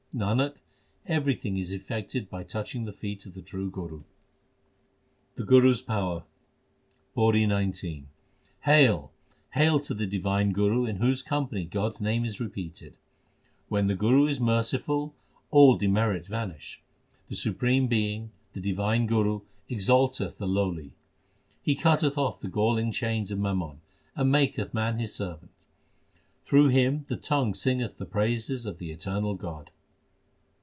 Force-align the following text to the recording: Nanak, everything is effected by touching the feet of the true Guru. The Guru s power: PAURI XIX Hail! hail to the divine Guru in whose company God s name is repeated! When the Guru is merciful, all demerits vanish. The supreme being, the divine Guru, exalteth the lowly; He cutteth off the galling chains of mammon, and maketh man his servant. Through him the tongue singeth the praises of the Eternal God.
Nanak, 0.13 0.55
everything 1.05 1.55
is 1.55 1.71
effected 1.71 2.29
by 2.29 2.43
touching 2.43 2.83
the 2.83 2.91
feet 2.91 3.25
of 3.25 3.33
the 3.33 3.41
true 3.41 3.71
Guru. 3.71 4.03
The 5.35 5.45
Guru 5.45 5.71
s 5.71 5.79
power: 5.81 6.25
PAURI 7.15 7.47
XIX 7.47 8.07
Hail! 8.65 9.13
hail 9.53 9.79
to 9.79 9.93
the 9.93 10.05
divine 10.05 10.51
Guru 10.51 10.83
in 10.85 10.97
whose 10.97 11.23
company 11.23 11.63
God 11.63 11.95
s 11.95 12.01
name 12.01 12.25
is 12.25 12.41
repeated! 12.41 12.97
When 13.69 13.87
the 13.87 13.95
Guru 13.95 14.27
is 14.27 14.41
merciful, 14.41 15.15
all 15.49 15.77
demerits 15.77 16.27
vanish. 16.27 16.81
The 17.29 17.37
supreme 17.37 17.87
being, 17.87 18.31
the 18.51 18.59
divine 18.59 19.07
Guru, 19.07 19.39
exalteth 19.69 20.37
the 20.37 20.45
lowly; 20.47 20.91
He 21.61 21.73
cutteth 21.73 22.17
off 22.17 22.41
the 22.41 22.49
galling 22.49 22.91
chains 22.91 23.31
of 23.31 23.39
mammon, 23.39 23.79
and 24.17 24.29
maketh 24.29 24.73
man 24.73 24.99
his 24.99 25.15
servant. 25.15 25.53
Through 26.43 26.67
him 26.67 27.05
the 27.07 27.15
tongue 27.15 27.53
singeth 27.53 27.97
the 27.97 28.05
praises 28.05 28.65
of 28.65 28.77
the 28.77 28.91
Eternal 28.91 29.35
God. 29.35 29.71